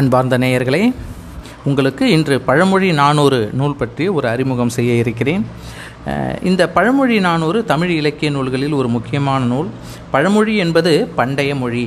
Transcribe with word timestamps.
அன்பார்ந்த 0.00 0.36
நேயர்களே 0.38 0.82
உங்களுக்கு 1.64 2.04
இன்று 2.10 2.40
பழமொழி 2.40 2.92
நானூறு 3.00 3.38
நூல் 3.52 3.76
பற்றி 3.80 4.04
ஒரு 4.18 4.26
அறிமுகம் 4.28 4.72
செய்ய 4.76 4.92
இருக்கிறேன். 5.02 5.42
இந்த 6.50 6.62
பழமொழி 6.76 7.16
நானூறு 7.26 7.58
தமிழ் 7.64 7.92
இலக்கிய 7.98 8.30
நூல்களில் 8.36 8.76
ஒரு 8.78 8.88
முக்கியமான 8.88 9.44
நூல். 9.52 9.68
பழமொழி 10.14 10.54
என்பது 10.64 10.92
பண்டைய 11.18 11.54
மொழி. 11.54 11.84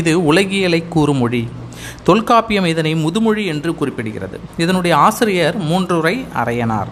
இது 0.00 0.12
உலகியலை 0.24 0.80
கூறும் 0.88 1.22
மொழி. 1.22 1.42
தொல்காப்பியம் 2.04 2.70
இதனை 2.72 2.92
முதுமொழி 3.04 3.44
என்று 3.52 3.72
குறிப்பிடுகிறது. 3.80 4.38
இதனுடைய 4.64 4.94
ஆசிரியர் 4.96 5.56
மூன்றுரை 5.70 6.16
அரையனார். 6.42 6.90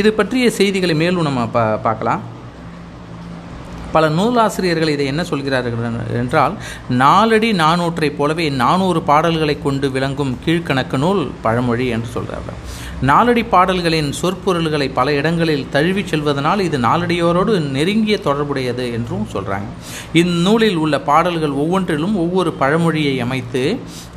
இது 0.00 0.12
பற்றிய 0.12 0.46
செய்திகளை 0.50 0.94
மேலும் 1.02 1.26
நம்ம 1.28 1.46
பா 1.46 1.64
பார்க்கலாம். 1.86 2.22
பல 3.92 4.08
நூலாசிரியர்கள் 4.08 4.88
இதை 4.88 5.06
என்ன 5.06 5.24
சொல்கிறார்கள் 5.24 6.16
என்றால் 6.22 6.54
நாலடி 7.02 7.52
நானூற்றைப் 7.62 8.16
போலவே 8.16 8.48
நானூறு 8.62 9.00
பாடல்களை 9.02 9.56
கொண்டு 9.62 9.90
விளங்கும் 9.90 10.38
கீழ்கணக்கு 10.46 10.98
நூல் 10.98 11.30
பழமொழி 11.42 11.86
என்று 11.86 12.06
சொல்கிறார்கள். 12.06 12.58
நாலடி 13.00 13.42
பாடல்களின் 13.44 14.10
சொற்பொருள்களை 14.20 14.88
பல 14.94 15.12
இடங்களில் 15.12 15.66
தழுவிச் 15.70 16.14
செல்வதனால் 16.14 16.58
இது 16.58 16.78
நாலடியோரோடு 16.78 17.54
நெருங்கிய 17.70 18.18
தொடர்புடையது 18.18 18.92
என்றும் 18.92 19.26
சொல்கிறாங்க 19.32 19.70
இந்நூலில் 20.12 20.76
உள்ள 20.76 21.00
பாடல்கள் 21.00 21.50
ஒவ்வொன்றிலும் 21.50 22.16
ஒவ்வொரு 22.16 22.52
பழமொழியை 22.52 23.20
அமைத்து 23.20 23.64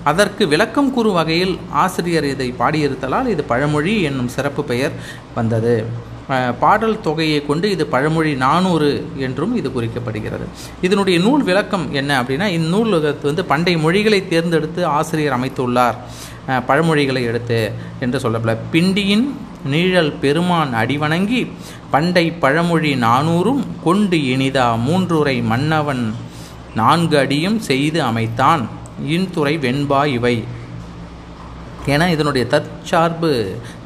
அதற்கு 0.03 0.47
விளக்கம் 0.47 0.93
கூறும் 0.93 1.13
வகையில் 1.13 1.57
ஆசிரியர் 1.69 2.23
இதை 2.23 2.53
பாடியிருத்தலால் 2.59 3.27
இது 3.27 3.43
பழமொழி 3.43 4.01
என்னும் 4.01 4.27
சிறப்பு 4.27 4.63
பெயர் 4.63 4.91
வந்தது. 5.35 5.75
பாடல் 6.59 7.01
தொகையை 7.01 7.45
கொண்டு 7.45 7.67
இது 7.75 7.85
பழமொழி 7.93 8.31
நானூறு 8.45 8.89
என்றும் 9.17 9.53
இது 9.59 9.69
குறிக்கப்படுகிறது. 9.75 10.45
இதனுடைய 10.81 11.19
நூல் 11.19 11.43
விளக்கம் 11.43 11.85
என்ன 11.99 12.21
அப்படின்னா 12.21 12.47
இந்நூல் 12.59 12.95
வந்து 13.21 13.45
பண்டை 13.45 13.77
மொழிகளை 13.77 14.19
தேர்ந்தெடுத்து 14.27 14.85
ஆசிரியர் 14.85 15.37
அமைத்துள்ளார். 15.39 15.97
பழமொழிகளை 16.67 17.21
எடுத்து 17.31 17.71
என்று 17.99 18.19
சொல்லப்பட 18.23 18.53
பிண்டியின் 18.73 19.25
நீழல் 19.73 20.13
பெருமான் 20.21 20.71
அடிவணங்கி 20.73 21.41
பண்டை 21.91 22.25
பழமொழி 22.43 22.91
நானூறும் 23.05 23.63
கொண்டு 23.83 24.17
இனிதா 24.33 24.67
மூன்றுரை 24.87 25.35
மன்னவன் 25.51 26.03
நான்கு 26.75 27.17
அடியும் 27.17 27.59
செய்து 27.69 27.99
அமைத்தான். 28.03 28.63
இன்துறை 29.15 29.57
வெண்பா 29.57 30.01
இவை. 30.17 30.35
ஏன்னா 31.85 32.05
இதனுடைய 32.09 32.47
தற்சார்பு 32.47 33.29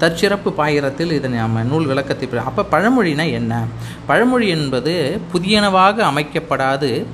தற்சிறப்பு 0.02 0.50
பாயிரத்தில் 0.60 1.12
இதனை 1.12 1.38
நம்ம 1.40 1.64
நூல் 1.64 1.86
விளக்கத்தை 1.86 2.28
அப்போ 2.50 2.64
பழமொழினா 2.74 3.32
என்ன? 3.32 3.54
பழமொழி 4.06 4.48
என்பது 4.50 4.94
புதியனவாக 5.34 6.04
அமைக்கப்படாது 6.12 7.06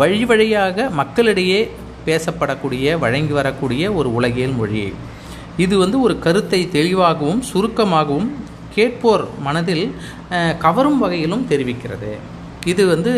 வழி 0.00 0.24
வழியாக 0.24 0.90
மக்களிடையே 1.00 1.70
பேசப்படக்கூடிய 2.06 2.98
வழங்கி 2.98 3.32
வரக்கூடிய 3.32 3.92
ஒரு 3.92 4.08
உலகியல் 4.14 4.56
மொழி. 4.60 4.92
இது 5.56 5.78
வந்து 5.78 6.00
ஒரு 6.00 6.18
கருத்தை 6.18 6.68
தெளிவாகவும் 6.68 7.42
சுருக்கமாகவும் 7.42 8.30
கேட்போர் 8.74 9.24
மனதில் 9.46 9.94
கவரும் 10.58 10.98
வகையிலும் 10.98 11.46
தெரிவிக்கிறது. 11.50 12.12
இது 12.72 12.82
வந்து 12.92 13.12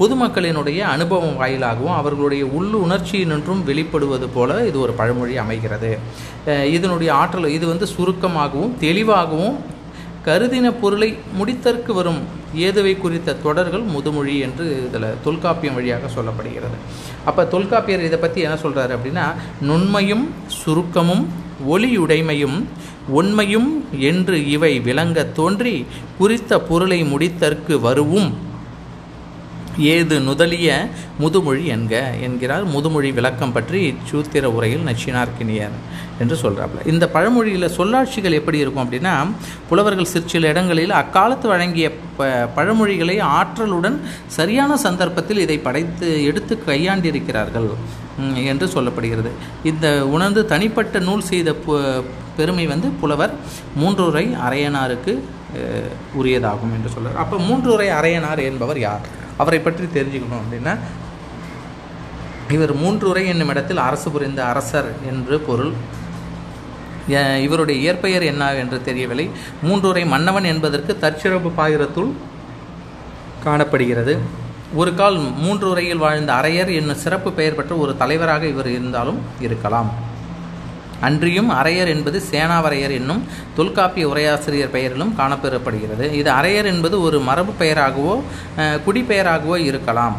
பொதுமக்களினுடைய 0.00 0.80
அனுபவம் 0.94 1.36
வாயிலாகவும் 1.42 1.96
அவர்களுடைய 2.00 2.44
உள்ளு 2.58 2.76
உணர்ச்சியினின்றும் 2.86 3.62
வெளிப்படுவது 3.68 4.28
போல 4.36 4.60
இது 4.70 4.78
ஒரு 4.84 4.92
பழமொழி 5.00 5.36
அமைகிறது. 5.44 5.92
இதனுடைய 6.76 7.10
ஆற்றல் 7.20 7.54
இது 7.58 7.66
வந்து 7.72 7.88
சுருக்கமாகவும் 7.94 8.74
தெளிவாகவும் 8.86 9.56
கருதின 10.26 10.66
பொருளை 10.80 11.08
முடித்தற்கு 11.38 11.92
வரும் 11.98 12.20
ஏதுவை 12.66 12.92
குறித்த 13.04 13.38
தொடர்கள் 13.44 13.84
முதுமொழி 13.94 14.34
என்று 14.46 14.64
இதில் 14.88 15.06
தொல்காப்பியம் 15.24 15.76
வழியாக 15.78 16.10
சொல்லப்படுகிறது. 16.16 16.76
அப்போ 17.28 17.42
தொல்காப்பியர் 17.54 18.06
இதை 18.08 18.18
பற்றி 18.24 18.40
என்ன 18.46 18.56
சொல்கிறாரு 18.64 18.92
அப்படின்னா 18.96 19.26
நுண்மையும் 19.70 20.24
சுருக்கமும் 20.60 21.24
ஒளியுடைமையும் 21.72 22.58
உண்மையும் 23.18 23.70
என்று 24.10 24.36
இவை 24.54 24.72
விளங்க 24.86 25.24
தோன்றி 25.38 25.74
குறித்த 26.18 26.60
பொருளை 26.70 27.00
முடித்தற்கு 27.12 27.74
வருவும் 27.88 28.30
ஏது 29.78 30.20
நுதலிய 30.20 30.68
முதுமொழி 31.22 31.62
என்க 31.74 31.94
என்கிறார். 32.26 32.64
முதுமொழி 32.74 33.10
விளக்கம் 33.18 33.52
பற்றி 33.52 33.80
சூத்திர 34.10 34.50
உரையில் 34.50 34.86
நச்சினார்க்கினியர் 34.88 35.76
என்று 36.22 36.36
சொல்கிறாப்புல 36.42 36.86
இந்த 36.86 37.04
பழமொழியில் 37.08 37.74
சொல்லாட்சிகள் 37.76 38.38
எப்படி 38.40 38.58
இருக்கும் 38.58 38.84
அப்படின்னா 38.84 39.14
புலவர்கள் 39.68 40.12
சிற்சில 40.14 40.48
இடங்களில் 40.48 40.92
அக்காலத்து 41.00 41.48
வழங்கிய 41.48 41.86
ப 42.18 42.28
பழமொழிகளை 42.56 43.16
ஆற்றலுடன் 43.38 43.96
சரியான 44.38 44.76
சந்தர்ப்பத்தில் 44.76 45.38
இதை 45.38 45.58
படைத்து 45.58 46.24
எடுத்து 46.24 46.54
கையாண்டிருக்கிறார்கள் 46.66 47.68
என்று 48.52 48.66
சொல்லப்படுகிறது. 48.66 49.30
இந்த 49.64 49.86
உணர்ந்து 50.06 50.46
தனிப்பட்ட 50.46 50.98
நூல் 50.98 51.28
செய்த 51.30 51.54
பெருமை 52.36 52.66
வந்து 52.66 52.88
புலவர் 53.00 53.32
மூன்றுரை 53.80 54.24
அரையனாருக்கு 54.46 55.14
உரியதாகும் 56.20 56.74
என்று 56.76 56.88
சொல்கிறார் 56.88 57.20
அப்போ 57.24 57.36
மூன்றுரை 57.48 57.88
அரையனார் 57.98 58.40
என்பவர் 58.50 58.78
யார்? 58.78 59.06
அவரை 59.42 59.60
பற்றி 59.66 59.86
தெரிஞ்சுக்கணும் 59.98 60.42
அப்படின்னா 60.42 60.74
இவர் 62.56 62.72
மூன்றுரை 62.82 63.22
என்னும் 63.32 63.50
இடத்தில் 63.52 63.86
அரசு 63.88 64.08
புரிந்த 64.14 64.40
அரசர் 64.52 64.88
என்று 65.10 65.36
பொருள். 65.48 65.72
இவருடைய 67.44 67.76
இயற்பெயர் 67.84 68.24
என்ன 68.32 68.42
என்று 68.62 68.78
தெரியவில்லை. 68.88 69.26
மூன்றுரை 69.68 70.02
மன்னவன் 70.12 70.46
என்பதற்கு 70.50 70.92
தற்சிறப்பு 71.04 71.50
பாயிரத்துள் 71.60 72.10
காணப்படுகிறது. 73.46 74.14
ஒரு 74.80 74.90
கால் 75.00 75.16
மூன்று 75.44 75.66
உரையில் 75.70 76.02
வாழ்ந்த 76.04 76.32
அரையர் 76.40 76.70
என்னும் 76.80 77.02
சிறப்பு 77.04 77.30
பெயர் 77.38 77.56
பெற்ற 77.58 77.74
ஒரு 77.84 77.92
தலைவராக 78.02 78.46
இவர் 78.52 78.70
இருந்தாலும் 78.76 79.18
இருக்கலாம். 79.46 79.90
அன்றியும் 81.08 81.50
அரையர் 81.60 81.92
என்பது 81.94 82.18
சேனாவரையர் 82.32 82.94
என்னும் 83.00 83.22
தொல்காப்பிய 83.56 84.06
உரையாசிரியர் 84.12 84.74
பெயரிலும் 84.76 85.16
காணப்பெறப்படுகிறது. 85.20 86.06
இது 86.20 86.30
அரையர் 86.40 86.70
என்பது 86.74 86.98
ஒரு 87.06 87.20
மரபு 87.30 87.54
பெயராகவோ 87.62 88.14
குடிப்பெயராகவோ 88.86 89.58
இருக்கலாம். 89.70 90.18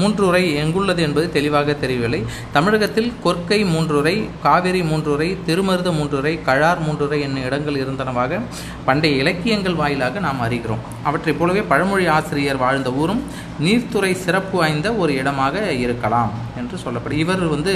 மூன்றுரை 0.00 0.42
எங்குள்ளது 0.62 1.00
என்பது 1.06 1.26
தெளிவாக 1.36 1.74
தெரியவில்லை. 1.82 2.20
தமிழகத்தில் 2.52 3.12
கொற்கை 3.24 3.60
மூன்றுரை 3.74 4.14
காவிரி 4.42 4.82
மூன்றுரை 4.90 5.28
திருமருத 5.46 5.90
மூன்றுரை 5.98 6.34
கழார் 6.48 6.82
மூன்றுரை 6.86 7.18
என்னும் 7.26 7.46
இடங்கள் 7.48 7.80
இருந்தனவாக 7.82 8.40
பண்டைய 8.84 9.16
இலக்கியங்கள் 9.22 9.80
வாயிலாக 9.82 10.20
நாம் 10.26 10.42
அறிகிறோம். 10.46 10.82
அவற்றைப் 11.04 11.38
போலவே 11.38 11.62
பழமொழி 11.72 12.06
ஆசிரியர் 12.18 12.62
வாழ்ந்த 12.64 12.92
ஊரும் 13.02 13.22
நீர்த்துறை 13.66 14.12
சிறப்பு 14.24 14.56
வாய்ந்த 14.58 14.88
ஒரு 15.02 15.12
இடமாக 15.20 15.56
இருக்கலாம் 15.84 16.32
என்று 16.60 16.76
சொல்லப்படும் 16.84 17.22
இவர் 17.24 17.44
வந்து 17.54 17.74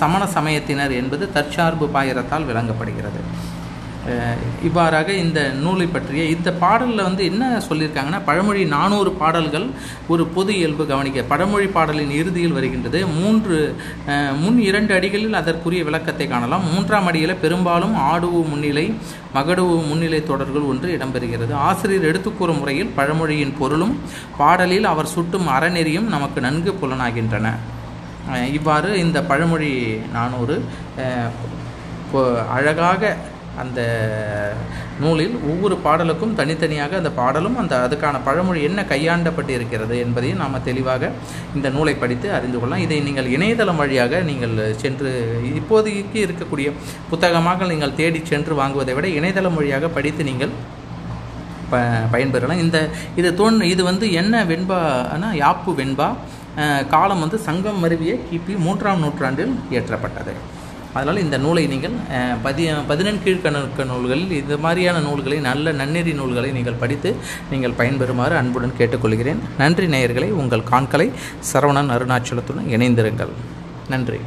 சமண 0.00 0.22
சமயத்தினர் 0.36 0.94
என்பது 1.00 1.24
தற்சார்பு 1.32 1.86
பாயிரத்தால் 1.96 2.48
விளங்கப்படுகிறது. 2.50 3.20
இவ்வாறாக 4.68 5.08
இந்த 5.22 5.40
நூலை 5.62 5.86
பற்றிய 5.92 6.22
இந்த 6.32 6.50
பாடலில் 6.62 7.06
வந்து 7.06 7.22
என்ன 7.30 7.44
சொல்லியிருக்காங்கன்னா 7.68 8.20
பழமொழி 8.26 8.62
நானூறு 8.74 9.10
பாடல்கள் 9.20 9.66
ஒரு 10.12 10.24
பொது 10.34 10.50
இயல்பு 10.58 10.84
கவனிக்க. 10.90 11.22
பழமொழி 11.32 11.68
பாடலின் 11.76 12.12
இறுதியில் 12.20 12.56
வருகின்றது 12.58 13.00
மூன்று 13.18 13.58
முன் 14.42 14.58
இரண்டு 14.68 14.92
அடிகளில் 14.98 15.40
அதற்குரிய 15.40 15.82
விளக்கத்தை 15.88 16.26
காணலாம். 16.34 16.66
மூன்றாம் 16.72 17.08
அடியில் 17.10 17.40
பெரும்பாலும் 17.44 17.96
ஆடுவு 18.10 18.42
முன்னிலை 18.52 18.86
மகடுவு 19.36 19.76
முன்னிலை 19.90 20.20
தொடர்கள் 20.30 20.68
ஒன்று 20.72 20.88
இடம்பெறுகிறது. 20.96 21.52
ஆசிரியர் 21.68 22.08
எடுத்துக்கூறும் 22.10 22.60
முறையில் 22.62 22.94
பழமொழியின் 22.98 23.56
பொருளும் 23.60 23.94
பாடலில் 24.40 24.90
அவர் 24.94 25.12
சுட்டும் 25.16 25.50
அறநெறியும் 25.56 26.10
நமக்கு 26.16 26.40
நன்கு 26.48 26.72
புலனாகின்றன. 26.82 27.46
இவ்வாறு 28.58 28.90
இந்த 29.04 29.18
பழமொழி 29.30 29.72
நானூறு 30.16 30.56
இப்போ 32.02 32.22
அழகாக 32.56 33.16
அந்த 33.62 33.80
நூலில் 35.02 35.34
ஒவ்வொரு 35.50 35.76
பாடலுக்கும் 35.86 36.34
தனித்தனியாக 36.40 36.96
அந்த 37.00 37.10
பாடலும் 37.18 37.56
அந்த 37.62 37.74
அதுக்கான 37.86 38.20
பழமொழி 38.26 38.60
என்ன 38.68 38.80
கையாண்டப்பட்டு 38.92 39.52
இருக்கிறது 39.58 39.94
என்பதையும் 40.04 40.40
நாம் 40.42 40.64
தெளிவாக 40.68 41.10
இந்த 41.56 41.68
நூலை 41.76 41.94
படித்து 42.02 42.28
அறிந்து 42.38 42.58
கொள்ளலாம். 42.58 42.84
இதை 42.86 42.98
நீங்கள் 43.08 43.32
இணையதளம் 43.36 43.80
வழியாக 43.82 44.22
நீங்கள் 44.30 44.54
சென்று 44.82 45.10
இப்போதைக்கு 45.60 46.20
இருக்கக்கூடிய 46.26 46.70
புத்தகமாக 47.10 47.68
நீங்கள் 47.72 47.98
தேடி 48.00 48.22
சென்று 48.32 48.54
வாங்குவதை 48.62 48.94
விட 48.98 49.08
இணையதளம் 49.18 49.58
வழியாக 49.60 49.90
படித்து 49.98 50.24
நீங்கள் 50.30 50.54
ப 51.72 51.76
பயன்பெறலாம். 52.14 52.62
இந்த 52.64 52.78
இது 53.20 53.28
தோன் 53.42 53.60
இது 53.74 53.82
வந்து 53.90 54.06
என்ன 54.22 54.44
வெண்பானா 54.50 55.30
யாப்பு 55.42 55.72
வெண்பா 55.82 56.08
காலம் 56.92 57.22
வந்து 57.24 57.38
சங்கம் 57.46 57.80
மருவிய 57.84 58.12
கிபி 58.26 58.54
மூன்றாம் 58.66 59.00
நூற்றாண்டில் 59.04 59.54
இயற்றப்பட்டது. 59.72 60.34
அதனால் 60.96 61.22
இந்த 61.24 61.36
நூலை 61.44 61.64
நீங்கள் 61.72 61.96
பதி 62.46 62.64
பதினெண்கீழ்கணக்க 62.90 63.86
நூல்களில் 63.92 64.32
இது 64.40 64.58
மாதிரியான 64.66 65.00
நூல்களை 65.08 65.38
நல்ல 65.48 65.72
நன்னெறி 65.80 66.12
நூல்களை 66.20 66.50
நீங்கள் 66.58 66.80
படித்து 66.82 67.12
நீங்கள் 67.52 67.78
பயன்பெறுமாறு 67.80 68.36
அன்புடன் 68.42 68.78
கேட்டுக்கொள்கிறேன். 68.78 69.42
நன்றி 69.62 69.88
நேயர்களை 69.96 70.30
உங்கள் 70.42 70.68
காண்களை 70.72 71.08
சரவணன் 71.52 71.92
அருணாச்சலத்துடன் 71.96 72.70
இணைந்திருங்கள். 72.76 73.34
நன்றி. 73.94 74.20